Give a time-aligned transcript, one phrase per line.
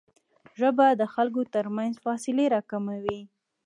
[0.59, 3.21] ژبه د خلکو ترمنځ فاصلې راکموي